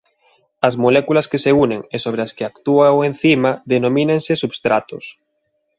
[0.67, 5.05] As moléculas que se unen e sobre as que actúa o encima denomínanse substratos.